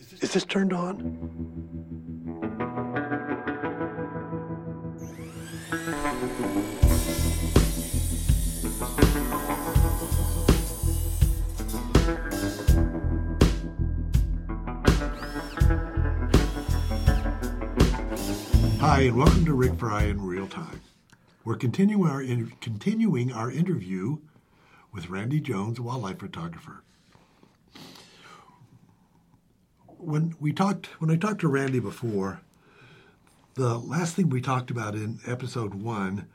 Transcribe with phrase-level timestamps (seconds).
[0.00, 0.96] Is this turned on?
[18.80, 20.80] Hi, and welcome to Rick Fry in Real Time.
[21.44, 24.16] We're continuing our, in, continuing our interview
[24.92, 26.84] with Randy Jones, wildlife photographer.
[30.00, 32.40] When we talked, when I talked to Randy before,
[33.54, 36.26] the last thing we talked about in episode one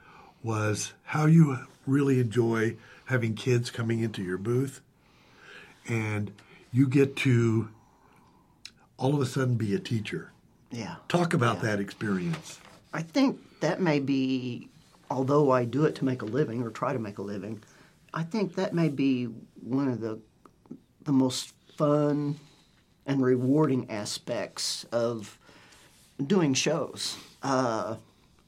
[0.43, 1.57] was how you
[1.87, 4.81] really enjoy having kids coming into your booth,
[5.87, 6.31] and
[6.71, 7.69] you get to
[8.97, 10.31] all of a sudden be a teacher.
[10.71, 10.97] Yeah.
[11.07, 11.63] Talk about Yeah.
[11.63, 12.59] that experience.
[12.93, 14.69] I think that may be,
[15.09, 17.61] although I do it to make a living or try to make a living,
[18.13, 19.25] I think that may be
[19.61, 20.19] one of the
[21.03, 22.35] the most fun
[23.05, 25.37] and rewarding aspects of
[26.25, 27.17] doing shows.
[27.43, 27.95] Uh,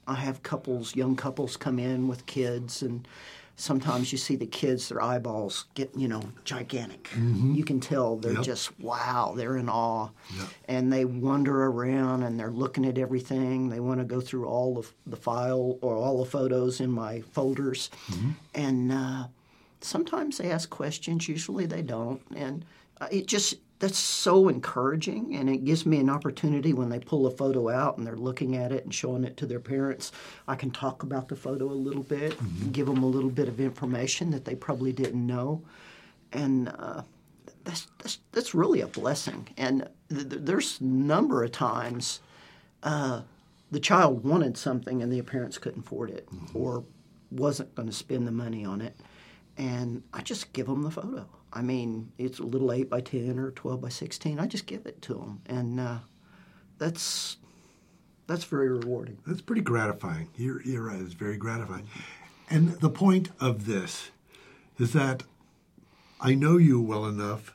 [0.07, 3.05] I have couples, young couples, come in with kids, and
[3.57, 7.09] sometimes you see the kids, their eyeballs get, you know, gigantic.
[7.15, 8.43] You can tell they're Yep.
[8.43, 10.47] just wow, they're in awe, Yep.
[10.69, 13.67] and they wander around and they're looking at everything.
[13.69, 17.21] They want to go through all of the file or all the photos in my
[17.21, 17.89] folders,
[18.55, 19.27] and uh,
[19.81, 21.27] sometimes they ask questions.
[21.27, 22.63] Usually they don't, and
[23.01, 27.27] uh, it just that's so encouraging, and it gives me an opportunity when they pull
[27.27, 30.11] a photo out and they're looking at it and showing it to their parents.
[30.47, 32.35] I can talk about the photo a little bit,
[32.71, 35.63] give them a little bit of information that they probably didn't know,
[36.31, 36.69] and.
[36.69, 37.01] Uh,
[37.63, 39.47] that's, that's that's really a blessing.
[39.57, 42.21] And th- th- there's a number of times
[42.81, 43.21] uh,
[43.71, 46.83] the child wanted something and the parents couldn't afford it or
[47.29, 48.95] wasn't going to spend the money on it,
[49.57, 51.27] and I just give them the photo.
[51.53, 54.39] I mean, it's a little eight by ten or twelve by sixteen.
[54.39, 55.97] I just give it to them, and uh,
[56.77, 57.37] that's
[58.27, 59.17] that's very rewarding.
[59.25, 60.29] That's pretty gratifying.
[60.35, 60.99] You're, you're right.
[60.99, 61.87] It's very gratifying.
[62.49, 64.11] And the point of this
[64.77, 65.23] is that
[66.19, 67.53] I know you well enough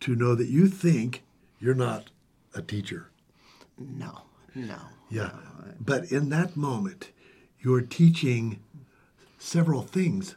[0.00, 1.22] to know that you think
[1.60, 2.10] you're not
[2.54, 3.10] a teacher.
[3.78, 4.22] No,
[4.54, 4.78] no.
[5.10, 5.30] Yeah.
[5.80, 7.10] But in that moment,
[7.60, 8.60] you're teaching
[9.38, 10.36] several things.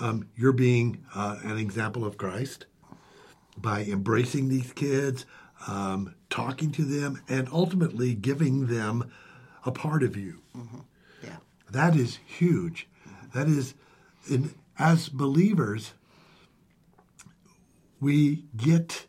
[0.00, 2.66] Um, you're being uh, an example of Christ
[3.56, 5.24] by embracing these kids,
[5.68, 9.10] um, talking to them, and ultimately giving them
[9.64, 10.40] a part of you.
[11.22, 11.36] Yeah,
[11.70, 12.88] That is huge.
[13.34, 13.74] That is,
[14.28, 15.94] in, as believers,
[18.00, 19.06] we get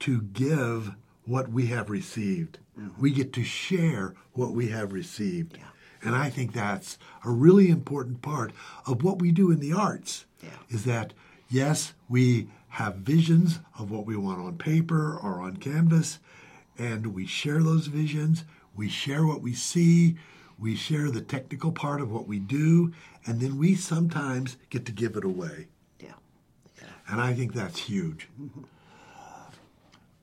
[0.00, 0.92] to give
[1.26, 2.58] what we have received.
[2.98, 5.58] We get to share what we have received.
[6.02, 8.52] And I think that's a really important part
[8.86, 10.24] of what we do in the arts.
[10.42, 10.50] Yeah.
[10.68, 11.12] Is that,
[11.48, 16.18] yes, we have visions of what we want on paper or on canvas,
[16.78, 18.44] and we share those visions.
[18.76, 20.16] We share what we see.
[20.58, 22.92] We share the technical part of what we do,
[23.26, 25.66] and then we sometimes get to give it away.
[26.00, 26.12] yeah,
[27.08, 28.28] And I think that's huge.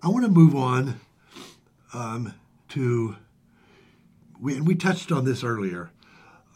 [0.02, 1.00] I want to move on
[1.94, 2.34] um,
[2.69, 3.16] to,
[4.40, 5.91] we, and we touched on this earlier.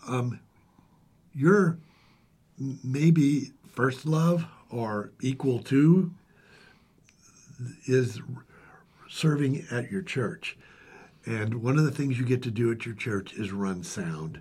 [0.07, 0.40] Um,
[1.34, 1.78] your
[2.84, 6.12] maybe first love or equal to
[7.85, 8.22] is
[9.09, 10.57] serving at your church.
[11.25, 14.39] And one of the things you get to do at your church is run sound.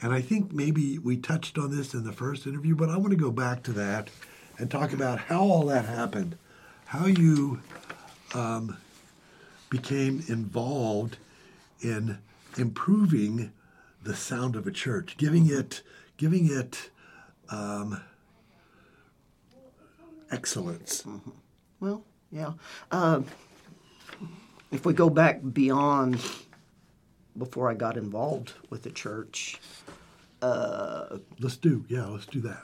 [0.00, 3.10] And I think maybe we touched on this in the first interview, but I want
[3.10, 4.10] to go back to that
[4.58, 6.36] and talk about how all that happened,
[6.86, 7.60] how you
[8.34, 8.76] um,
[9.70, 11.16] became involved
[11.80, 12.18] in
[12.56, 13.52] improving
[14.02, 15.82] the sound of a church, giving it,
[16.16, 16.90] giving it
[17.50, 18.00] um,
[20.30, 21.04] excellence.
[21.80, 22.52] Well, yeah.
[22.90, 23.22] Uh,
[24.70, 26.20] if we go back beyond
[27.36, 29.60] before I got involved with the church,
[30.42, 32.62] uh, Let's do, yeah, let's do that.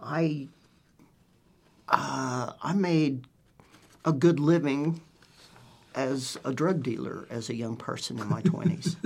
[0.00, 0.48] I
[1.88, 3.26] uh, I made
[4.04, 5.00] a good living
[5.94, 8.96] as a drug dealer as a young person in my twenties,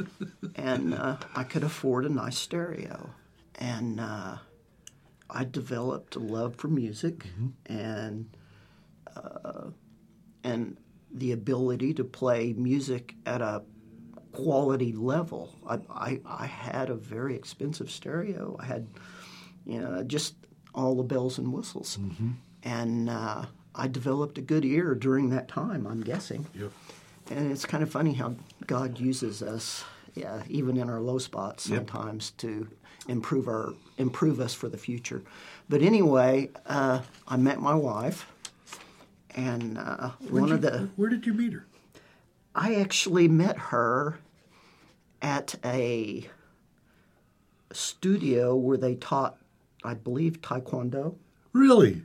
[0.54, 3.10] and uh, I could afford a nice stereo,
[3.56, 4.36] and uh,
[5.28, 7.26] I developed a love for music
[7.66, 8.36] and
[9.16, 9.70] uh,
[10.42, 10.76] and
[11.12, 13.62] the ability to play music at a
[14.32, 15.54] quality level.
[15.66, 18.56] I, I, I had a very expensive stereo.
[18.60, 18.86] I had,
[19.66, 20.34] you know, just
[20.74, 21.98] all the bells and whistles.
[22.62, 23.46] And uh,
[23.80, 26.46] I developed a good ear during that time, I'm guessing.
[26.54, 26.70] Yep.
[27.30, 28.34] And it's kind of funny how
[28.66, 29.84] God uses us,
[30.14, 31.88] yeah, even in our low spots Yep.
[31.90, 32.68] sometimes to
[33.08, 35.22] improve our improve us for the future.
[35.70, 38.26] But anyway, uh, I met my wife,
[39.34, 41.64] And uh, one you- of the, Where did you meet her?
[42.54, 44.18] I actually met her
[45.22, 46.28] at a
[47.72, 49.36] studio where they taught,
[49.84, 51.14] I believe, Taekwondo.
[51.52, 52.02] Really?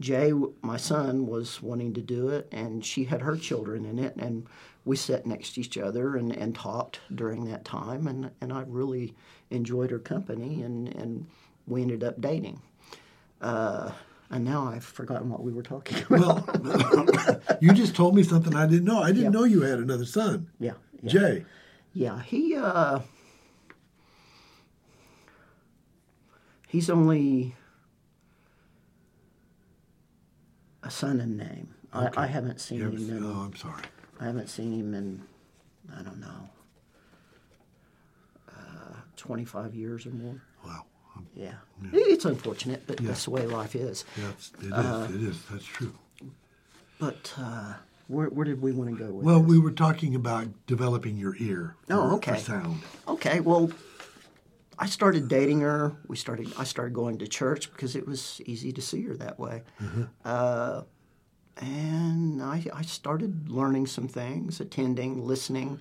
[0.00, 0.32] Jay,
[0.62, 4.46] my son, was wanting to do it, and she had her children in it, and
[4.86, 8.64] we sat next to each other and, and talked during that time, and, and I
[8.66, 9.14] really
[9.50, 11.26] enjoyed her company, and, and
[11.66, 12.60] we ended up dating.
[13.42, 13.92] Uh,
[14.30, 16.64] and now I've forgotten what we were talking about.
[16.64, 19.02] well, you just told me something I didn't know.
[19.02, 19.28] I didn't Yeah.
[19.40, 21.44] know you had another son, yeah, yeah, Jay.
[21.92, 22.22] yeah.
[22.22, 23.00] He uh,
[26.68, 27.54] he's only
[30.82, 31.74] a son in name.
[31.92, 33.82] I, I haven't seen ever- him in oh, I'm sorry.
[34.20, 35.22] I haven't seen him in,
[35.98, 36.50] I don't know,
[38.48, 40.42] uh, 25 years or more.
[40.64, 40.84] Wow.
[41.16, 41.54] Um, Yeah.
[41.92, 44.04] It's unfortunate, but that's the way life is.
[44.16, 44.72] That's, it is.
[44.72, 45.42] Uh, it is.
[45.50, 45.94] That's true.
[46.98, 47.74] But uh,
[48.08, 49.48] where, where did we want to go with Well, this?
[49.48, 51.76] we were talking about developing your ear.
[51.88, 52.32] Oh, for- okay.
[52.34, 52.80] For sound.
[53.08, 53.70] Okay, well,
[54.80, 55.92] I started dating her.
[56.08, 56.52] We started.
[56.58, 59.62] I started going to church because it was easy to see her that way.
[60.24, 60.82] Uh,
[61.58, 65.80] and I, I started learning some things, attending, listening,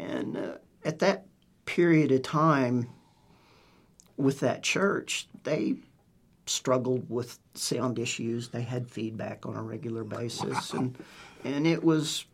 [0.00, 0.52] and uh,
[0.84, 1.26] at that
[1.64, 2.88] period of time
[4.16, 5.76] with that church, they
[6.46, 8.48] struggled with sound issues.
[8.48, 10.98] They had feedback on a regular basis, and
[11.44, 12.24] and it was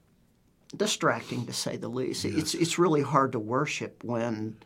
[0.74, 2.24] distracting to say the least.
[2.24, 4.56] It's it's really hard to worship when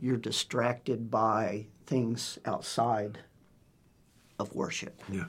[0.00, 3.18] you're distracted by things outside
[4.38, 5.02] of worship.
[5.10, 5.24] Yeah.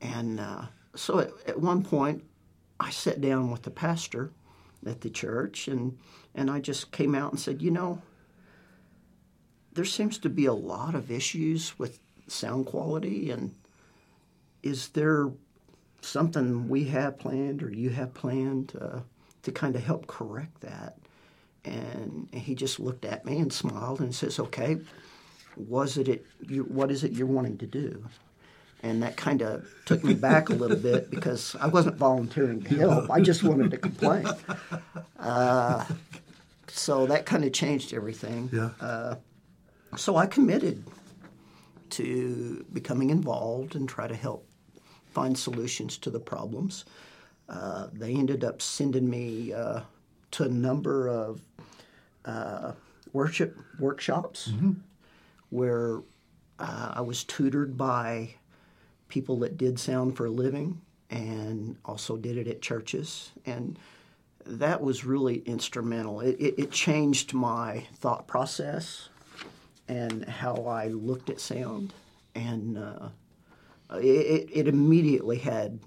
[0.00, 0.62] And uh,
[0.94, 2.24] so at, at one point,
[2.80, 4.30] I sat down with the pastor
[4.86, 5.98] at the church, and
[6.34, 8.00] and I just came out and said, you know,
[9.72, 13.54] there seems to be a lot of issues with sound quality, and
[14.62, 15.30] is there
[16.00, 19.00] something we have planned or you have planned uh,
[19.42, 20.96] to kind of help correct that?
[21.64, 24.78] And he just looked at me and smiled and says, "Okay,
[25.56, 26.26] was it it?
[26.40, 28.04] You, what is it you're wanting to do?"
[28.82, 32.76] And that kind of took me back a little bit because I wasn't volunteering to
[32.76, 33.10] help.
[33.10, 34.26] I just wanted to complain.
[35.18, 35.84] Uh,
[36.68, 38.48] so that kind of changed everything.
[38.52, 39.16] Yeah.
[39.96, 40.84] So I committed
[41.90, 44.46] to becoming involved and try to help
[45.10, 46.84] find solutions to the problems.
[47.48, 49.80] Uh, they ended up sending me uh,
[50.32, 51.40] to a number of
[52.24, 52.72] uh,
[53.12, 54.50] worship workshops
[55.50, 56.00] where
[56.58, 58.34] uh, I was tutored by
[59.08, 60.80] people that did sound for a living
[61.10, 63.30] and also did it at churches.
[63.46, 63.78] And
[64.44, 66.20] that was really instrumental.
[66.20, 69.08] It, it, it changed my thought process
[69.88, 71.94] and how I looked at sound.
[72.34, 73.08] And uh,
[73.94, 75.80] it, it, it immediately had,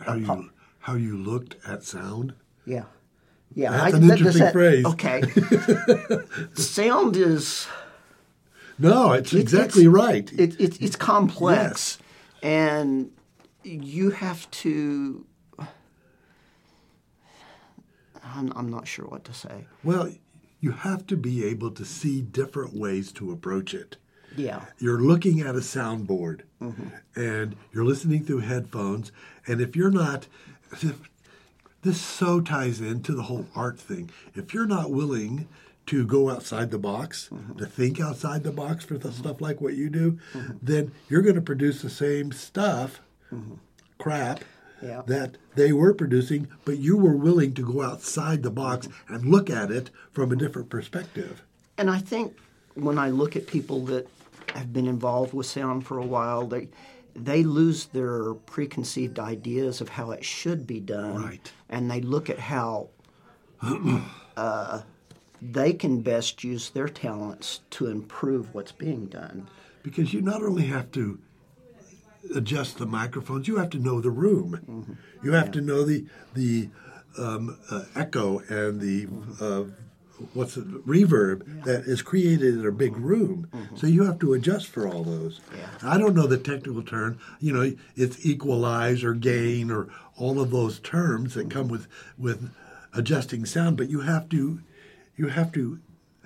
[0.00, 0.50] How you
[0.80, 2.32] how you looked at sound?
[2.64, 2.84] yeah.
[3.54, 4.84] Yeah, That's an does interesting phrase.
[4.84, 5.20] Okay.
[5.22, 7.66] The sound is
[8.78, 10.32] No, it's It- exactly it's- right.
[10.32, 11.98] It, it, it's complex,
[12.42, 13.10] and
[13.64, 15.24] you have to.
[18.22, 19.66] I'm, I'm not sure what to say.
[19.82, 20.12] well,
[20.60, 23.96] you have to be able to see different ways to approach it.
[24.36, 26.88] Yeah, You're looking at a soundboard Mm-hmm.
[27.20, 29.10] and you're listening through headphones.
[29.46, 30.26] And if you're not,
[31.88, 34.10] this so ties into the whole art thing.
[34.34, 35.48] If you're not willing
[35.86, 37.58] to go outside the box, Mm-hmm.
[37.58, 40.18] to think outside the box for the stuff like what you do,
[40.62, 43.00] then you're going to produce the same stuff,
[43.98, 44.44] crap, Mm-hmm.
[44.80, 45.02] Yeah.
[45.06, 49.14] that they were producing, but you were willing to go outside the box Mm-hmm.
[49.14, 51.42] and look at it from a different perspective.
[51.78, 52.36] and I think
[52.74, 54.06] when I look at people that
[54.54, 56.68] have been involved with sound for a while, they
[57.24, 61.52] they lose their preconceived ideas of how it should be done, Right.
[61.68, 62.88] and they look at how
[64.36, 64.82] uh,
[65.42, 69.48] they can best use their talents to improve what's being done.
[69.82, 71.18] because you not only have to
[72.34, 74.98] adjust the microphones, you have to know the room.
[75.22, 76.68] You have to know the the
[77.18, 79.06] um, uh, echo and the
[79.40, 79.64] uh,
[80.34, 83.48] what's it, reverb that is created in a big room.
[83.52, 83.76] Mm-hmm.
[83.76, 85.40] So you have to adjust for all those.
[85.82, 87.18] I don't know the technical term.
[87.40, 91.58] You know, it's equalize or gain or all of those terms that mm-hmm.
[91.58, 92.50] come with with
[92.92, 93.76] adjusting sound.
[93.76, 94.60] But you have to
[95.16, 95.80] you have to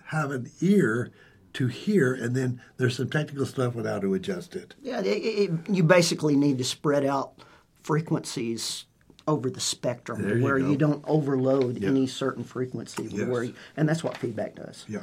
[0.07, 1.11] have an ear
[1.55, 4.75] to hear, and then there's some technical stuff on how to adjust it.
[4.83, 7.35] Yeah, it, it, you basically need to spread out
[7.83, 8.87] frequencies
[9.29, 10.71] over the spectrum There you where go.
[10.71, 13.05] you don't overload any certain frequency.
[13.05, 13.29] Yes.
[13.29, 14.85] Where you, and that's what feedback does.
[14.89, 15.03] Yeah.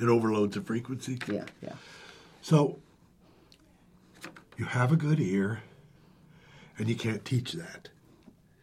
[0.00, 1.18] It overloads the frequency.
[1.30, 1.74] Yeah, yeah.
[2.42, 2.78] So
[4.56, 5.62] you have a good ear.
[6.76, 7.88] and you can't teach that.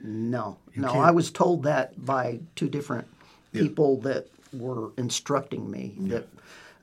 [0.04, 0.92] No, You no.
[0.92, 3.08] can't- I was told that by two different
[3.54, 5.96] people that were instructing me.
[5.98, 6.28] That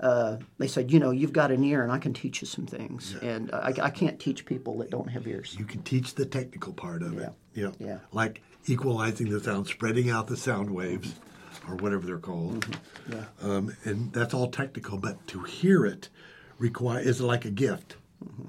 [0.00, 2.66] uh, they said, you know, you've got an ear, and I can teach you some
[2.66, 3.16] things.
[3.22, 5.56] And I, I can't teach people that don't have ears.
[5.58, 7.32] You can teach the technical part of it.
[7.54, 7.72] Yeah.
[7.78, 7.98] Yeah.
[8.12, 11.14] Like equalizing the sound, spreading out the sound waves,
[11.68, 12.64] or whatever they're called.
[12.66, 13.12] Mm-hmm.
[13.12, 13.24] Yeah.
[13.42, 16.08] Um, and that's all technical, but to hear it
[16.58, 17.96] require is like a gift.
[18.24, 18.46] Mm-hmm.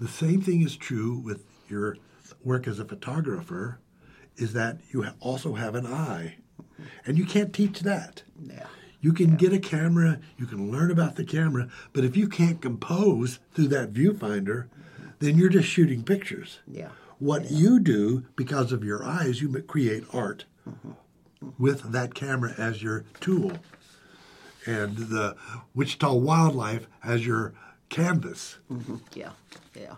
[0.00, 1.96] The same thing is true with your
[2.42, 3.80] work as a photographer,
[4.36, 6.36] is that you also have an eye,
[7.04, 8.22] and you can't teach that.
[8.42, 8.66] Yeah.
[9.06, 12.60] You can get a camera, you can learn about the camera, but if you can't
[12.60, 14.66] compose through that viewfinder,
[15.20, 16.58] then you're just shooting pictures.
[16.66, 16.88] Yeah.
[17.20, 20.46] What you do because of your eyes, you create art
[21.56, 23.52] with that camera as your tool,
[24.66, 25.36] and the
[25.72, 27.54] Wichita wildlife as your
[27.88, 28.58] canvas.
[29.14, 29.30] Yeah.
[29.76, 29.94] Yeah.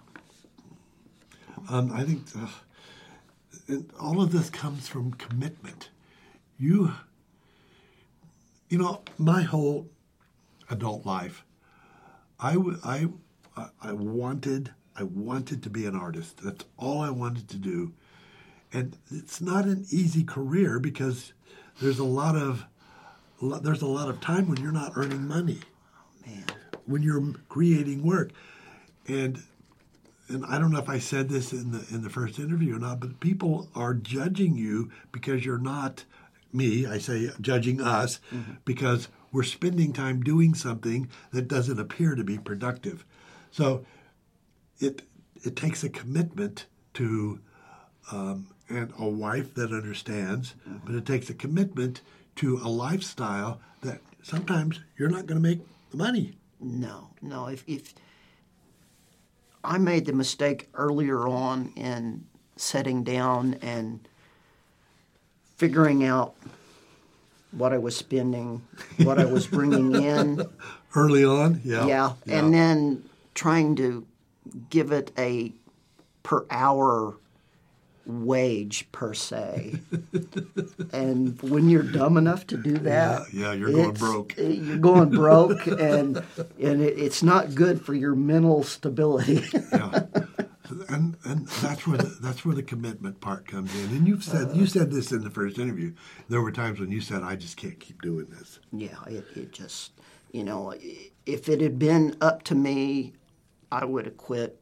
[1.71, 5.89] Um, I think uh, all of this comes from commitment.
[6.59, 6.93] You,
[8.69, 9.89] you know, my whole
[10.71, 11.45] adult life,
[12.41, 13.09] I, w- I,
[13.83, 16.39] I- wanted, I wanted to be an artist.
[16.43, 17.93] That's all I wanted to do,
[18.73, 21.33] and it's not an easy career because
[21.81, 22.65] there's a lot of,
[23.41, 25.61] there's a lot of time when you're not earning money
[26.27, 26.45] Man.
[26.87, 28.31] when you're creating work.
[29.07, 29.43] And
[30.29, 32.79] and I don't know if I said this in the in the first interview or
[32.79, 36.05] not, but people are judging you because you're not
[36.53, 36.87] me.
[36.87, 38.21] I say judging us
[38.65, 43.05] because we're spending time doing something that doesn't appear to be productive.
[43.51, 43.85] So
[44.79, 45.03] it
[45.45, 47.41] it takes a commitment to
[48.11, 52.03] um, and a wife that understands, but it takes a commitment
[52.37, 56.37] to a lifestyle that sometimes you're not going to make the money.
[56.61, 57.47] No, no.
[57.47, 57.95] If, if
[59.65, 62.27] I made the mistake earlier on in
[62.57, 64.07] setting down and
[65.59, 66.35] figuring out
[67.51, 68.63] what I was spending,
[68.99, 70.47] what I was bringing in,
[70.95, 71.87] Early on, yeah.
[71.87, 74.07] yeah, and then trying to
[74.71, 75.53] give it a
[76.23, 77.15] per hour
[78.07, 79.75] wage per se.
[80.95, 84.35] and when you're dumb enough to do that, Yeah, yeah, you're going broke.
[84.39, 86.23] Eh, you're going broke, and
[86.59, 89.45] and it, it's not good for your mental stability.
[89.73, 90.05] yeah.
[90.89, 93.91] And and that's where the, that's where the commitment part comes in.
[93.97, 95.93] And you've said you said this in the first interview.
[96.29, 99.53] There were times when you said, "I just can't keep doing this." yeah, it, it
[99.53, 99.93] just,
[100.33, 100.75] you know,
[101.27, 103.13] if it had been up to me,
[103.71, 104.59] I would have quit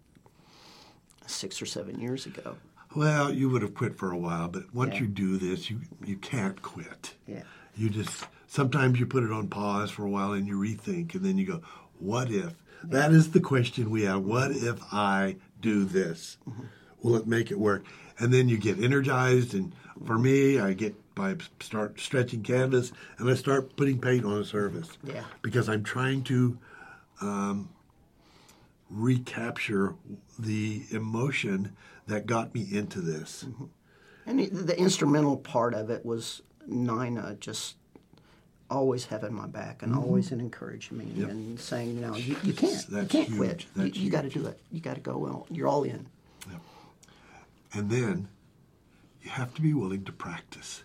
[1.26, 2.56] six or seven years ago.
[2.95, 5.00] Well, you would have quit for a while, but once Yeah.
[5.02, 7.14] you do this, you you can't quit.
[7.28, 7.42] Yeah.
[7.76, 11.25] You just sometimes you put it on pause for a while and you rethink, and
[11.25, 11.62] then you go,
[12.00, 14.23] "What if?" That is the question we have.
[14.23, 16.38] What if I do this?
[17.02, 17.84] Will it make it work?
[18.18, 19.54] And then you get energized.
[19.54, 19.72] And
[20.04, 24.44] for me, I get by start stretching canvas and I start putting paint on a
[24.44, 24.90] surface.
[25.02, 25.25] Yeah.
[25.42, 26.58] Because I'm trying to
[27.20, 27.70] um,
[28.90, 29.94] recapture
[30.38, 31.75] the emotion
[32.06, 33.46] that got me into this.
[34.26, 37.76] And it, the instrumental part of it was Nina just
[38.70, 42.85] always having my back and always encouraging me and saying, "No, you, you can't.
[42.90, 43.37] you can't huge.
[43.37, 43.66] quit.
[43.76, 44.58] You, That's you got to do it.
[44.73, 45.16] You got to go.
[45.18, 46.06] Well, you're all in."
[47.73, 48.28] And then
[49.23, 50.82] you have to be willing to practice.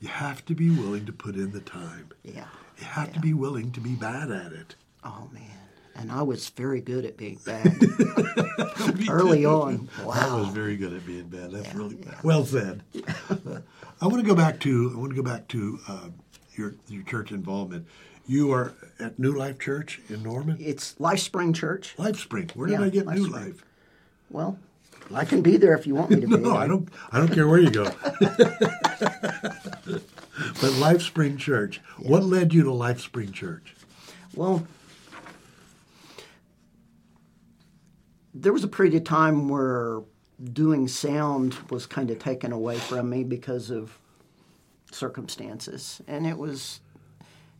[0.00, 2.08] You have to be willing to put in the time.
[2.24, 2.46] Yeah.
[2.78, 4.74] You have to be willing to be bad at it.
[5.04, 5.42] Oh man.
[5.94, 7.66] And I was very good at being bad
[9.08, 9.88] early on.
[10.04, 10.14] Wow.
[10.38, 11.50] I was very good at being bad.
[11.50, 12.14] That's Yeah, really yeah.
[12.22, 12.82] well said.
[14.00, 16.08] I want to go back to I want to go back to uh,
[16.58, 17.86] your your church involvement.
[18.26, 20.58] You are at New Life Church in Norman.
[20.60, 21.94] It's Life Spring Church.
[21.96, 22.50] Life Spring.
[22.54, 23.44] Where did Yeah, I get Life New Spring.
[23.46, 23.64] Life?
[24.28, 24.58] Well,
[25.14, 26.36] I can be there if you want me to be.
[26.36, 26.88] No, I don't.
[27.10, 27.90] I don't care where you go.
[30.60, 31.80] but Life Spring Church.
[31.98, 33.74] What led you to Life Spring Church?
[34.34, 34.66] Well,
[38.34, 40.02] there was a period of time where
[40.52, 43.98] doing sound was kind of taken away from me because of
[44.90, 46.80] circumstances, and it was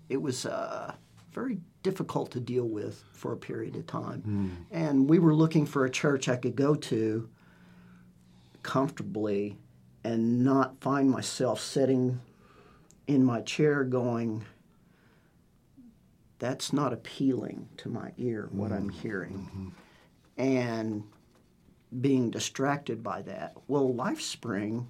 [0.08, 0.94] it was uh,
[1.32, 4.20] very difficult to deal with for a period of time.
[4.22, 4.48] Hmm.
[4.70, 7.28] And we were looking for a church I could go to
[8.62, 9.56] comfortably
[10.04, 12.20] and not find myself sitting
[13.06, 14.44] in my chair going
[16.38, 18.98] that's not appealing to my ear what i'm hmm.
[19.00, 19.50] hearing.
[19.50, 19.68] Mm-hmm.
[20.40, 21.04] And
[22.00, 23.56] being distracted by that.
[23.66, 24.86] Well lifespring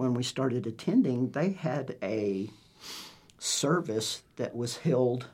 [0.00, 2.50] when we started attending they had a
[3.38, 5.26] service that was held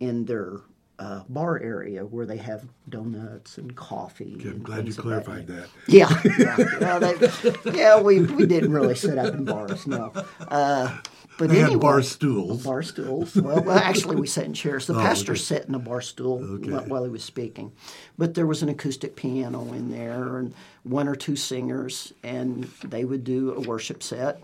[0.00, 0.60] in their
[0.98, 4.36] uh, bar area where they have donuts and coffee.
[4.38, 5.68] Okay, I'm and glad you clarified na- that.
[5.88, 8.00] Yeah, yeah, well, they, yeah.
[8.00, 10.12] We, we didn't really sit up in bars, no.
[10.48, 10.96] Uh,
[11.36, 12.62] but They anyway, had bar stools.
[12.62, 13.34] bar stools.
[13.34, 14.86] Well, well, actually, we sat in chairs.
[14.86, 15.40] The Oh, pastor okay.
[15.40, 16.70] sat in a bar stool Okay.
[16.70, 17.72] while he was speaking.
[18.16, 23.04] But there was an acoustic piano in there and one or two singers, and they
[23.04, 24.42] would do a worship set,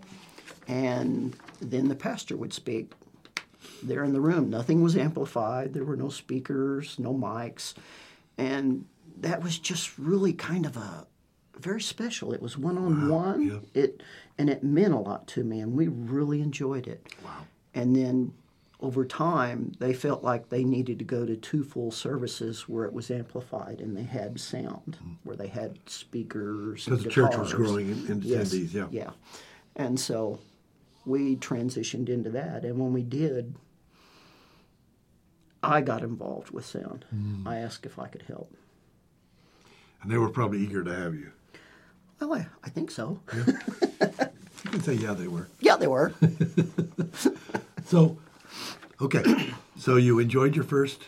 [0.66, 2.90] and then the pastor would speak
[3.82, 4.50] there in the room.
[4.50, 5.72] Nothing was amplified.
[5.72, 7.75] There were no speakers, no mics,
[8.38, 8.84] and
[9.18, 11.06] that was just really kind of a
[11.58, 12.32] very special.
[12.32, 13.62] It was one on one.
[13.75, 14.02] It
[14.38, 17.06] and it meant a lot to me, and we really enjoyed it.
[17.25, 17.46] Wow.
[17.75, 18.32] And then
[18.80, 22.92] over time, they felt like they needed to go to two full services where it
[22.92, 25.12] was amplified and they had sound, mm-hmm.
[25.25, 26.87] where they had speakers.
[26.87, 28.87] Because the church was growing in, in Yes, attendees, yeah.
[28.90, 29.10] Yeah.
[29.76, 30.40] And so
[31.04, 32.64] we transitioned into that.
[32.64, 33.54] And when we did,
[35.62, 37.05] I got involved with sound.
[37.14, 37.47] Mm.
[37.47, 38.55] I asked if I could help.
[40.02, 41.33] And they were probably eager to have you.
[42.19, 43.21] Well, I, I think so.
[44.64, 45.49] You can say, yeah, they were.
[45.61, 46.12] Yeah, they were.
[47.87, 48.19] So,
[49.00, 49.52] okay.
[49.76, 51.07] so you enjoyed your first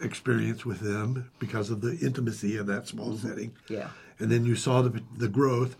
[0.00, 3.54] experience with them because of the intimacy of that small setting.
[3.68, 3.90] Yeah.
[4.18, 5.76] And then you saw the, the growth,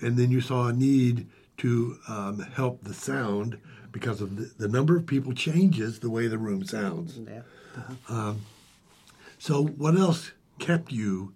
[0.00, 1.26] and then you saw a need
[1.58, 3.58] to um, help the sound
[3.96, 7.18] because of the, the number of people changes the way the room sounds.
[7.18, 8.34] yeah.
[9.38, 11.32] So, what else kept you?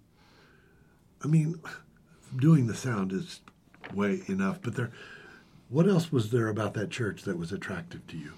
[1.23, 1.59] I mean,
[2.35, 3.39] doing the sound is
[3.95, 4.91] way enough, but there,
[5.69, 8.33] what else was there about that church that was attractive to you?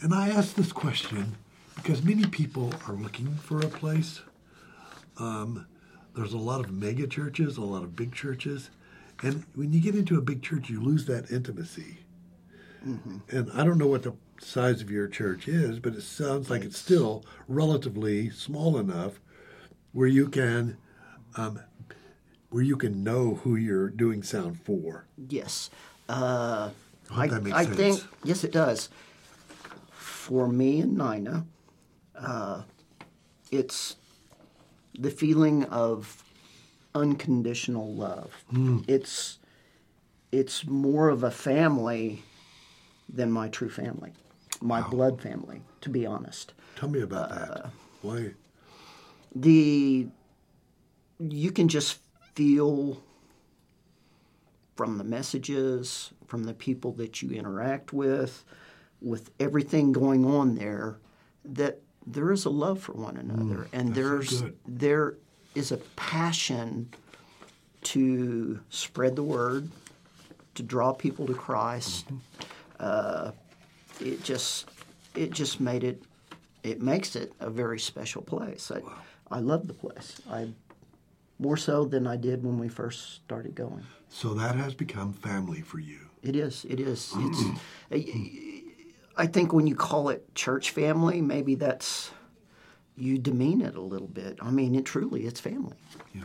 [0.00, 1.36] And I ask this question
[1.76, 4.20] because many people are looking for a place.
[5.16, 5.64] Um,
[6.16, 8.70] there's a lot of mega churches, a lot of big churches,
[9.22, 11.98] and when you get into a big church, you lose that intimacy.
[12.84, 16.62] And I don't know what the size of your church is, but it sounds like
[16.62, 19.20] it's still relatively small enough
[19.92, 20.76] where you can
[21.36, 21.60] um,
[22.50, 25.06] where you can know who you're doing sound for.
[25.28, 25.70] Yes.
[26.08, 26.70] Uh,
[27.10, 28.90] I hope that makes I think, yes, it does.
[29.90, 31.46] For me and Nina,
[32.16, 32.62] uh,
[33.50, 33.96] it's
[34.98, 36.22] the feeling of
[36.94, 38.44] unconditional love.
[38.50, 38.80] Hmm.
[38.86, 39.38] It's
[40.30, 42.22] it's more of a family
[43.14, 44.12] than my true family,
[44.60, 46.52] my blood family, to be honest.
[46.76, 47.70] Tell me about that.
[48.02, 48.32] Why?
[49.36, 50.06] the
[51.18, 51.98] you can just
[52.36, 53.02] feel
[54.76, 58.44] from the messages from the people that you interact with
[59.00, 60.98] with everything going on there
[61.44, 64.56] that there is a love for one another and Mm, sounds there's good.
[64.68, 65.14] there
[65.56, 66.90] is a passion
[67.82, 69.68] to spread the word
[70.54, 72.43] to draw people to Christ Mm-hmm.
[72.80, 73.32] Uh,
[74.00, 74.68] it just
[75.14, 76.02] it just made it
[76.62, 78.72] it makes it a very special place.
[78.74, 78.80] I,
[79.30, 80.20] I love the place.
[80.30, 80.48] I
[81.38, 83.84] more so than I did when we first started going.
[84.08, 85.98] So that has become family for you.
[86.22, 86.64] It is.
[86.68, 87.12] It is.
[87.16, 87.42] It's.
[89.16, 92.10] I think when you call it church family, maybe that's
[92.96, 94.38] you demean it a little bit.
[94.40, 95.76] I mean, it truly it's family.
[96.14, 96.22] Yeah.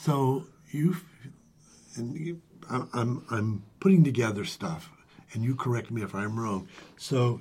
[0.00, 0.96] So you,
[1.96, 4.90] and you, I'm, I'm I'm putting together stuff,
[5.32, 6.68] and you correct me if I'm wrong.
[6.96, 7.40] So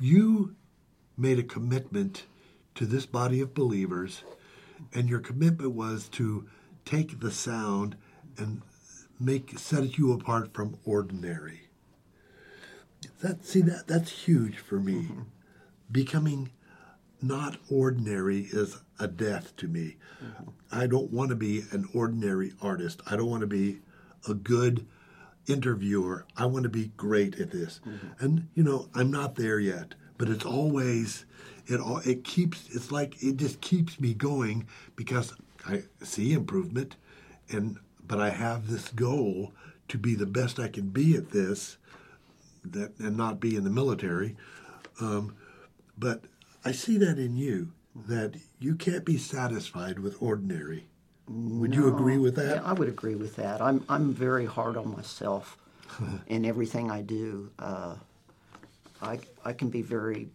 [0.00, 0.54] you
[1.16, 2.24] made a commitment
[2.74, 4.22] to this body of believers,
[4.92, 6.46] and your commitment was to
[6.84, 7.96] take the sound
[8.36, 8.62] and
[9.18, 11.62] make set you apart from ordinary.
[13.20, 14.94] That see that that's huge for me.
[14.94, 15.22] Mm-hmm.
[15.90, 16.50] Becoming
[17.22, 19.96] not ordinary is a death to me.
[20.22, 20.50] Mm-hmm.
[20.72, 23.00] I don't want to be an ordinary artist.
[23.06, 23.80] I don't want to be
[24.28, 24.86] a good
[25.46, 26.26] interviewer.
[26.36, 27.80] I want to be great at this.
[28.18, 31.24] And you know, I'm not there yet, but it's always
[31.66, 35.32] it all it keeps it's like it just keeps me going because
[35.66, 36.96] I see improvement
[37.50, 39.52] and but I have this goal
[39.88, 41.78] to be the best I can be at this
[42.64, 44.36] that and not be in the military.
[45.00, 45.34] Um,
[45.98, 46.22] but
[46.64, 50.88] I see that in you that you can't be satisfied with ordinary.
[51.28, 52.56] Would you agree with that?
[52.56, 53.60] Yeah, I would agree with that.
[53.62, 55.56] I'm I'm very hard on myself
[56.26, 57.50] in everything I do.
[57.58, 57.96] Uh,
[59.00, 60.28] I I can be very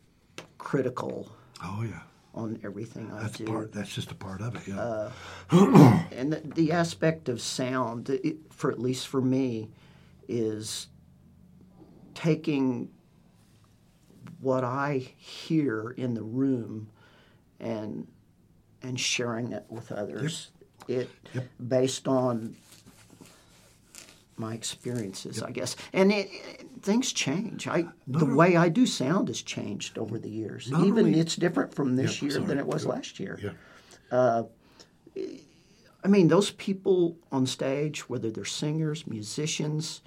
[0.58, 1.32] critical
[1.64, 2.00] Oh yeah,
[2.34, 3.46] on everything I that's do.
[3.46, 3.72] part.
[3.72, 4.68] That's just a part of it.
[4.68, 5.10] Yeah.
[6.12, 9.70] and the, the aspect of sound, it, for at least for me,
[10.28, 10.88] is
[12.16, 12.90] taking
[14.42, 16.90] what I hear in the room
[17.60, 18.08] and
[18.82, 20.50] and sharing it with others.
[20.90, 21.48] It Yep.
[21.68, 22.56] based on
[24.38, 25.76] my experiences, I guess.
[25.94, 27.68] And it, it- things change.
[27.68, 30.72] I the only- way I do sound has changed over the years.
[30.84, 32.46] Even it's different from this Yeah, year sorry.
[32.48, 33.38] than it was last year.
[33.44, 33.52] Yeah.
[34.18, 34.44] Uh,
[36.04, 40.02] I mean, those people on stage, whether they're singers, musicians,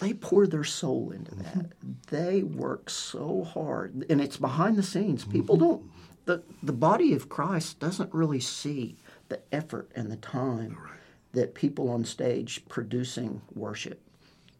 [0.00, 1.66] they pour their soul into that.
[2.08, 5.24] They work so hard, and it's behind the scenes.
[5.24, 5.82] People don't.
[6.26, 8.96] the The body of Christ doesn't really see
[9.30, 10.78] the effort and the time
[11.32, 14.02] that people on stage producing worship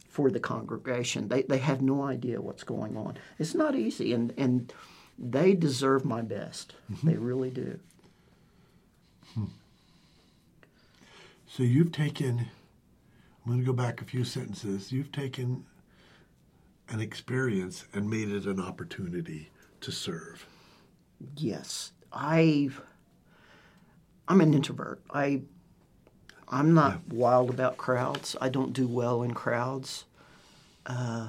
[0.08, 1.28] for the congregation.
[1.28, 3.18] They they have no idea what's going on.
[3.38, 4.72] It's not easy, and and
[5.18, 6.74] they deserve my best.
[6.90, 7.08] Mm-hmm.
[7.08, 7.78] They really do.
[9.34, 9.44] Hmm.
[11.46, 14.92] So you've taken, I'm going to go back a few sentences.
[14.92, 15.66] You've taken
[16.88, 20.46] an experience and made it an opportunity to serve.
[21.36, 22.70] Yes, I.
[24.30, 25.00] I'm an introvert.
[25.12, 25.42] I.
[26.52, 28.34] I'm not wild about crowds.
[28.40, 30.04] I don't do well in crowds.
[30.84, 31.28] Uh,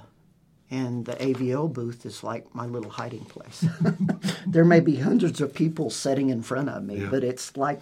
[0.71, 3.63] and the AVL booth is like my little hiding place.
[4.47, 7.09] there may be hundreds of people sitting in front of me, Yeah.
[7.11, 7.81] but it's like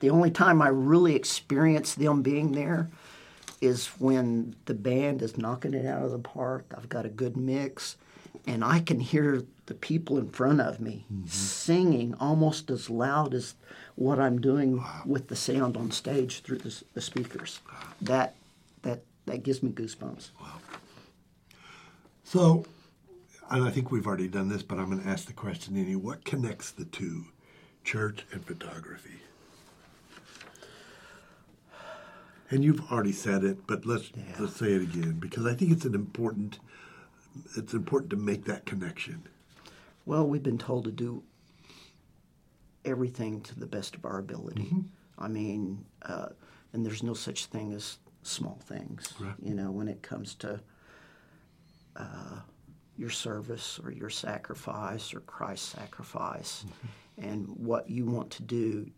[0.00, 2.90] the only time I really experience them being there
[3.62, 6.66] is when the band is knocking it out of the park.
[6.76, 7.96] I've got a good mix,
[8.46, 13.54] and I can hear the people in front of me singing almost as loud as
[13.98, 17.60] what I'm doing with the sound on stage through the, the speakers.
[18.00, 18.36] That
[18.82, 20.28] that that gives me goosebumps.
[22.22, 22.64] So,
[23.50, 26.00] and I think we've already done this, but I'm going to ask the question anyway.
[26.00, 27.24] What connects the two,
[27.82, 29.22] church and photography?
[32.50, 35.84] And you've already said it, but let's let's say it again because I think it's
[35.84, 36.60] an important
[37.56, 39.24] it's important to make that connection.
[40.06, 41.24] Well, we've been told to do
[42.84, 44.72] everything to the best of our ability.
[45.18, 46.28] I mean, uh,
[46.72, 49.14] and there's no such thing as small things.
[49.18, 49.34] Right.
[49.42, 50.60] You know, when it comes to
[51.96, 52.40] uh,
[52.96, 56.64] your service or your sacrifice or Christ's sacrifice,
[57.16, 58.90] and what you want to do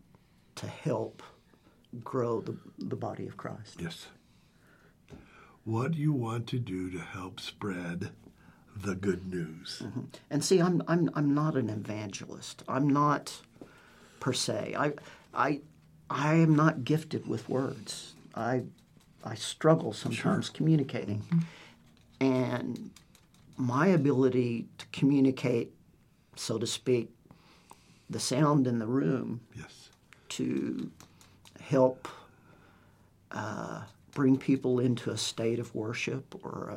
[0.57, 1.23] to help
[2.05, 3.81] grow the, the body of Christ.
[3.81, 4.07] Yes.
[5.65, 8.11] What you want to do to help spread
[8.77, 9.83] the good news.
[10.31, 12.63] And see, I'm I'm I'm not an evangelist.
[12.69, 13.43] I'm not
[14.21, 14.75] per se.
[14.79, 14.93] I
[15.35, 15.61] I
[16.09, 18.15] I am not gifted with words.
[18.35, 18.63] I
[19.25, 21.21] I struggle sometimes communicating.
[21.21, 21.39] Mm-hmm.
[22.21, 22.91] And
[23.57, 25.73] my ability to communicate,
[26.37, 27.11] so to speak,
[28.09, 29.91] the sound in the room Yes.
[30.31, 30.91] to
[31.61, 32.09] help
[33.31, 36.71] uh, bring people into a state of worship or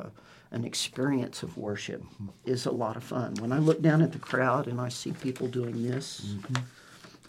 [0.52, 2.28] a, an experience of worship mm-hmm.
[2.44, 3.34] is a lot of fun.
[3.40, 6.62] When I look down at the crowd and I see people doing this mm-hmm.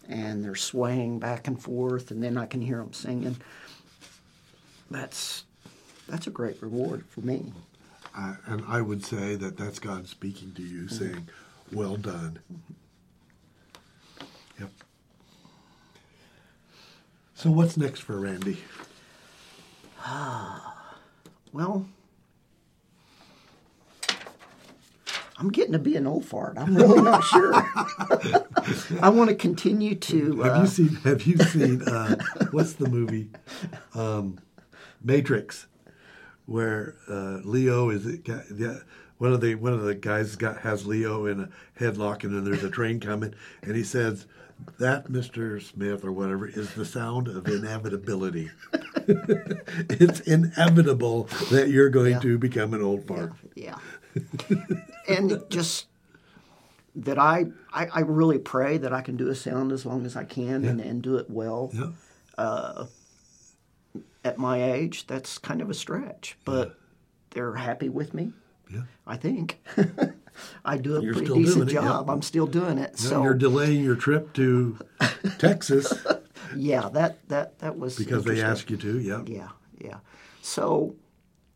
[0.07, 3.37] And they're swaying back and forth, and then I can hear them singing,
[4.91, 5.43] that's
[6.07, 7.51] that's a great reward for me.
[8.15, 11.27] Uh, and I would say that that's God speaking to you, saying,
[11.71, 12.39] "Well done."
[14.59, 14.69] Yep.
[17.33, 18.59] So what's next for Randy?
[19.99, 20.71] Ah,
[21.53, 21.87] Well,
[25.37, 26.57] I'm getting to be an old fart.
[26.57, 27.53] I'm really not sure.
[29.01, 30.41] I want to continue to.
[30.41, 30.89] Have uh, you seen?
[31.03, 31.81] Have you seen?
[31.81, 32.15] Uh,
[32.51, 33.29] what's the movie?
[33.93, 34.39] Um,
[35.03, 35.67] Matrix,
[36.45, 38.77] where uh, Leo is yeah,
[39.17, 42.45] one of the one of the guys got has Leo in a headlock, and then
[42.45, 44.25] there's a train coming, and he says.
[44.79, 45.61] That, Mr.
[45.61, 48.51] Smith, or whatever, is the sound of inevitability.
[49.05, 52.19] it's inevitable that you're going Yeah.
[52.19, 53.33] to become an old fart.
[53.53, 53.77] Yeah.
[55.07, 55.87] and just
[56.95, 60.15] that I, I I really pray that I can do a sound as long as
[60.15, 61.71] I can and, and do it well.
[61.73, 61.89] Yeah.
[62.37, 62.85] Uh,
[64.23, 66.77] at my age, that's kind of a stretch, but
[67.31, 68.33] they're happy with me.
[68.73, 68.81] Yeah.
[69.05, 69.61] I think
[70.65, 71.81] I do a You're pretty decent yeah.
[71.81, 72.09] job.
[72.09, 72.91] I'm still doing it.
[72.95, 74.79] Yeah, so you're delaying your trip to
[75.37, 75.93] Texas
[76.55, 78.51] yeah, that that that was because they interesting.
[78.51, 78.99] ask you to.
[78.99, 79.23] Yeah.
[79.25, 79.97] Yeah, yeah.
[80.41, 80.95] So,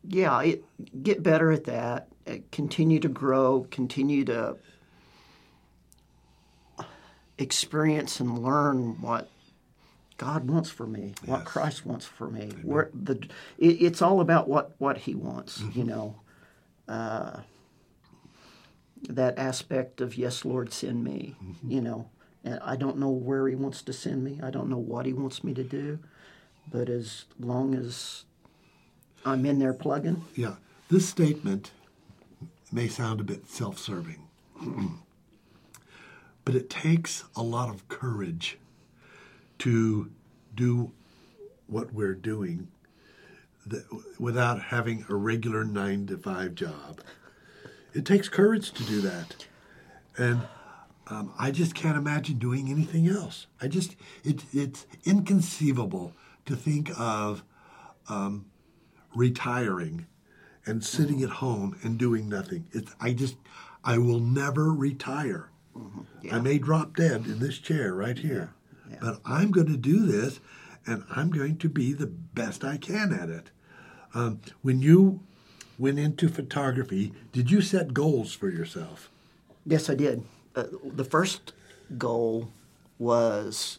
[0.06, 0.64] yeah, it,
[1.02, 2.08] get better at that.
[2.52, 3.66] Continue to grow.
[3.70, 4.56] Continue to
[7.38, 9.28] experience and learn what
[10.18, 12.50] God wants for me, what Christ wants for me.
[12.62, 13.14] Where the
[13.58, 15.62] it, it's all about what what He wants.
[15.72, 16.20] You know,
[16.86, 17.40] uh,
[19.08, 21.36] that aspect of yes, Lord, send me.
[21.66, 22.10] You know,
[22.44, 24.40] and I don't know where He wants to send me.
[24.42, 25.98] I don't know what He wants me to do,
[26.70, 28.24] but as long as
[29.24, 30.56] I'm in there plugging, Yeah,
[30.90, 31.70] this statement
[32.72, 34.28] may sound a bit self serving,
[36.44, 38.58] but it takes a lot of courage
[39.58, 40.10] to
[40.54, 40.92] do
[41.66, 42.68] what we're doing
[43.68, 43.84] th-
[44.18, 47.00] without having a regular nine to five job.
[47.92, 49.46] It takes courage to do that,
[50.16, 50.40] and
[51.08, 53.46] um, I just can't imagine doing anything else.
[53.60, 56.12] I just it, it's inconceivable
[56.46, 57.42] to think of
[58.08, 58.46] um,
[59.14, 60.06] retiring
[60.66, 62.66] and sitting at home and doing nothing.
[62.72, 63.36] It's I just
[63.84, 65.50] I will never retire.
[66.30, 68.52] I may drop dead in this chair right here,
[69.00, 70.40] but I'm going to do this,
[70.86, 73.50] and I'm going to be the best I can at it.
[74.12, 75.20] Um, when you
[75.78, 79.10] went into photography, did you set goals for yourself?
[79.64, 80.24] Yes, I did.
[80.54, 81.52] Uh, the first
[81.96, 82.50] goal
[82.98, 83.78] was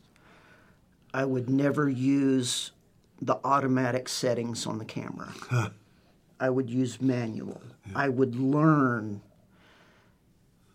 [1.14, 2.72] I would never use
[3.22, 5.34] the automatic settings on the camera.
[6.42, 7.62] I would use manual.
[7.96, 9.22] I would learn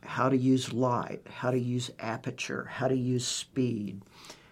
[0.01, 4.01] how to use light, how to use aperture, how to use speed,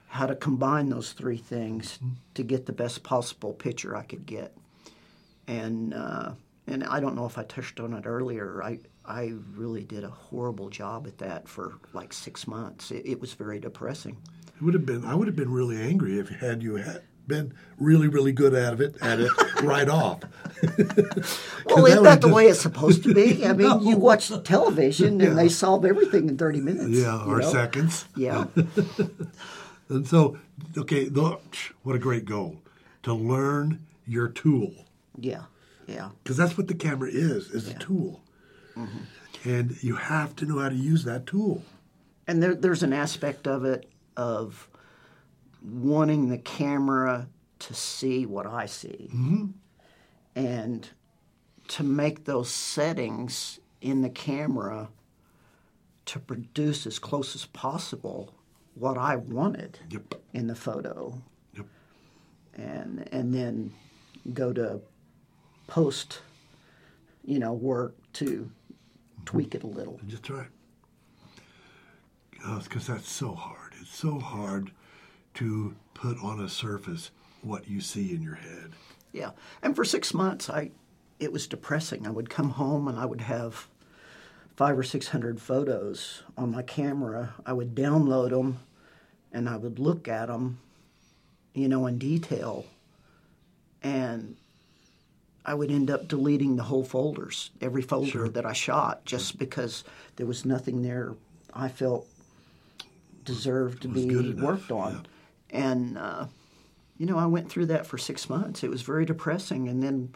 [0.09, 2.01] how to combine those three things
[2.35, 4.57] to get the best possible picture I could get.
[5.47, 6.33] And uh,
[6.67, 8.61] and I don't know if I touched on it earlier.
[8.63, 12.91] I I really did a horrible job at that for like six months.
[12.91, 14.17] It, it was very depressing.
[14.57, 17.53] It would have been I would have been really angry if had you had been
[17.79, 19.31] really really good at it at it
[19.63, 20.21] right off.
[21.67, 23.45] Well, that isn't would that the just- way it's supposed to be?
[23.45, 26.91] I mean, you watch television and they solve everything in 30 minutes.
[26.91, 27.51] Yeah, or know?
[27.51, 28.05] seconds.
[28.17, 28.47] Yeah.
[29.89, 30.39] And so,
[30.77, 31.39] okay, the,
[31.83, 32.63] what a great goal
[33.03, 34.73] to learn your tool
[35.19, 35.45] Yeah.
[35.87, 36.11] Yeah.
[36.23, 38.23] because that's what the camera is is a tool,
[38.77, 39.49] mm-hmm.
[39.49, 41.63] and you have to know how to use that tool.
[42.27, 44.69] And there, there's an aspect of it of
[45.65, 47.29] wanting the camera
[47.61, 49.09] to see what I see.
[49.13, 49.47] Mm-hmm.
[50.37, 50.89] And
[51.69, 54.89] to make those settings in the camera
[56.07, 58.35] to produce as close as possible
[58.75, 60.15] what I wanted Yep.
[60.35, 61.23] in the photo.
[61.57, 61.67] Yep.
[62.55, 63.73] and and then
[64.33, 64.81] go to
[65.67, 66.21] post
[67.25, 69.25] you know work to mm-hmm.
[69.25, 70.49] tweak it a little Just right.
[72.47, 73.73] Oh, because that's so hard.
[73.81, 74.71] It's so hard
[75.35, 77.11] to put on a surface
[77.43, 78.73] what you see in your head.
[79.13, 79.31] yeah
[79.63, 80.71] and for six months i
[81.21, 82.07] it was depressing.
[82.07, 83.69] I would come home and i would have
[84.57, 87.35] five or six hundred photos on my camera.
[87.47, 88.59] I would download them
[89.33, 90.59] and i would look at them
[91.55, 92.67] you know in detail.
[93.83, 94.37] And
[95.45, 99.85] I would end up deleting the whole folders, every folder that I shot, just because
[100.17, 101.15] there was nothing there
[101.53, 102.07] I felt
[103.25, 105.07] deserved to be worked on.
[105.55, 106.27] And, uh,
[106.99, 108.63] you know, I went through that for six months.
[108.63, 109.69] It was very depressing.
[109.69, 110.13] And then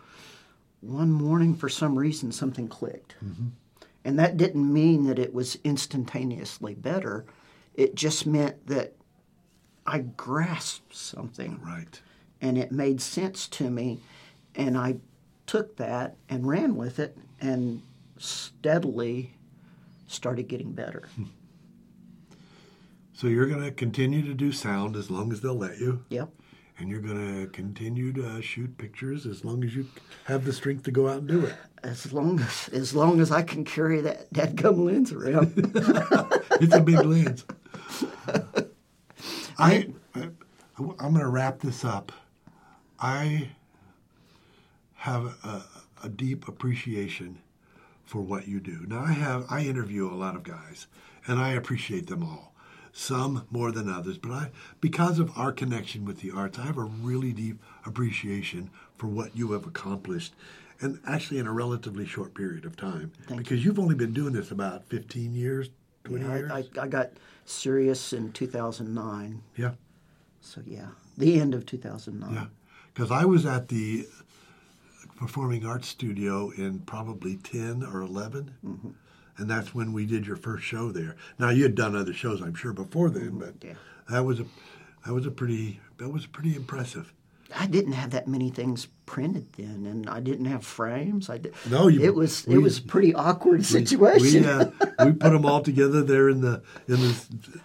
[0.80, 3.14] one morning, for some reason, something clicked.
[4.04, 7.24] And that didn't mean that it was instantaneously better,
[7.74, 8.94] it just meant that
[9.86, 12.00] I grasped something Right.
[12.40, 14.00] and it made sense to me
[14.54, 14.96] and i
[15.46, 17.80] took that and ran with it and
[18.18, 19.32] steadily
[20.06, 21.08] started getting better
[23.18, 26.04] So you're going to continue to do sound as long as they'll let you.
[26.08, 26.28] yep
[26.78, 29.88] And you're going to continue to shoot pictures as long as you
[30.26, 31.54] have the strength to go out and do it.
[31.82, 35.52] as long as as long as i can carry that that gum lens around
[36.60, 37.44] It's a big lens.
[39.58, 40.28] I, I
[40.78, 42.12] I'm going to wrap this up.
[43.00, 43.50] I
[44.94, 45.62] have a,
[46.04, 47.38] a deep appreciation
[48.04, 48.84] for what you do.
[48.86, 50.86] Now I have I interview a lot of guys,
[51.26, 52.54] and I appreciate them all.
[52.92, 56.78] Some more than others, but I because of our connection with the arts, I have
[56.78, 60.34] a really deep appreciation for what you have accomplished.
[60.80, 64.52] And actually, in a relatively short period of time, because you've only been doing this
[64.52, 65.70] about 15 years,
[66.04, 66.50] 20 years.
[66.50, 67.10] I, I, I got
[67.48, 69.70] serious in 2009 yeah.
[70.40, 72.46] so yeah the end of 2009 Yeah,
[72.92, 74.06] because I was at the
[75.16, 78.54] Performing Arts Studio in probably 10 or 11.
[78.64, 78.90] Mm-hmm.
[79.38, 81.16] And that's when we did your first show there.
[81.38, 83.74] Now you had done other shows, I'm sure, before then, but Yeah.
[84.10, 84.44] that was a
[85.06, 87.12] that was a pretty that was pretty impressive.
[87.56, 91.30] I didn't have that many things printed then, and I didn't have frames.
[91.30, 94.42] I did, No, you- it was we- it was a pretty awkward situation.
[94.42, 94.70] We uh,
[95.06, 97.60] we put them all together there in the in the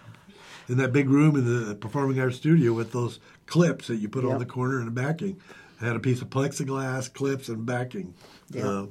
[0.68, 4.24] in that big room in the Performing Arts Studio with those clips that you put
[4.24, 5.38] on the corner and the backing.
[5.80, 8.14] It had a piece of plexiglass, clips, and backing.
[8.50, 8.66] Yeah.
[8.66, 8.86] Uh,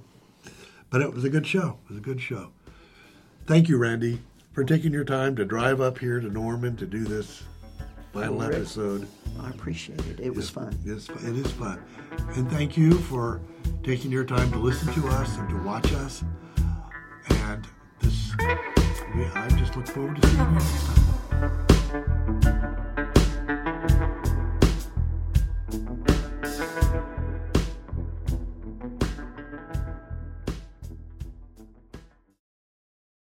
[0.92, 1.80] but it was a good show.
[1.86, 2.52] It was a good show.
[3.46, 4.22] Thank you, Randy,
[4.54, 7.44] for taking your time to drive up here to Norman to do this
[8.14, 8.56] final oh, Rick.
[8.56, 9.08] episode.
[9.42, 10.20] I appreciate it.
[10.20, 10.78] It was fun.
[10.86, 11.84] It's, it is fun.
[12.36, 13.42] And thank you for
[13.84, 16.24] taking your time to listen to us and to watch us.
[17.30, 17.68] And
[18.00, 22.60] this, I just look forward to seeing you next time.